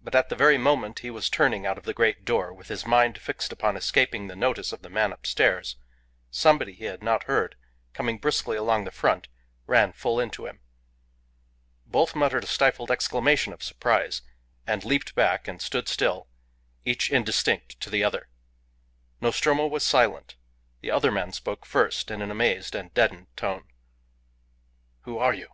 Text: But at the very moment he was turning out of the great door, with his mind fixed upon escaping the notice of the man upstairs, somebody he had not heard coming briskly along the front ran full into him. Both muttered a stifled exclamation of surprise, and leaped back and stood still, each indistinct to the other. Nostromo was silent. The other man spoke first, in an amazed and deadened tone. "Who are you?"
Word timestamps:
But 0.00 0.14
at 0.14 0.28
the 0.28 0.36
very 0.36 0.56
moment 0.56 1.00
he 1.00 1.10
was 1.10 1.28
turning 1.28 1.66
out 1.66 1.76
of 1.76 1.82
the 1.82 1.92
great 1.92 2.24
door, 2.24 2.54
with 2.54 2.68
his 2.68 2.86
mind 2.86 3.18
fixed 3.18 3.50
upon 3.50 3.76
escaping 3.76 4.28
the 4.28 4.36
notice 4.36 4.72
of 4.72 4.82
the 4.82 4.88
man 4.88 5.10
upstairs, 5.12 5.74
somebody 6.30 6.74
he 6.74 6.84
had 6.84 7.02
not 7.02 7.24
heard 7.24 7.56
coming 7.92 8.18
briskly 8.18 8.56
along 8.56 8.84
the 8.84 8.92
front 8.92 9.26
ran 9.66 9.92
full 9.94 10.20
into 10.20 10.46
him. 10.46 10.60
Both 11.84 12.14
muttered 12.14 12.44
a 12.44 12.46
stifled 12.46 12.92
exclamation 12.92 13.52
of 13.52 13.64
surprise, 13.64 14.22
and 14.64 14.84
leaped 14.84 15.16
back 15.16 15.48
and 15.48 15.60
stood 15.60 15.88
still, 15.88 16.28
each 16.84 17.10
indistinct 17.10 17.80
to 17.80 17.90
the 17.90 18.04
other. 18.04 18.28
Nostromo 19.20 19.66
was 19.66 19.82
silent. 19.82 20.36
The 20.82 20.92
other 20.92 21.10
man 21.10 21.32
spoke 21.32 21.66
first, 21.66 22.12
in 22.12 22.22
an 22.22 22.30
amazed 22.30 22.76
and 22.76 22.94
deadened 22.94 23.36
tone. 23.36 23.64
"Who 25.00 25.18
are 25.18 25.34
you?" 25.34 25.48